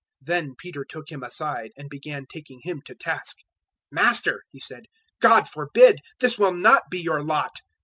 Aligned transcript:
016:022 0.23 0.27
Then 0.33 0.55
Peter 0.57 0.83
took 0.85 1.11
Him 1.11 1.21
aside 1.21 1.69
and 1.77 1.87
began 1.87 2.25
taking 2.25 2.59
Him 2.63 2.81
to 2.85 2.95
task. 2.95 3.35
"Master," 3.91 4.41
he 4.49 4.59
said, 4.59 4.85
"God 5.19 5.47
forbid; 5.47 5.99
this 6.19 6.39
will 6.39 6.53
not 6.53 6.89
be 6.89 6.99
your 7.01 7.23
lot." 7.23 7.53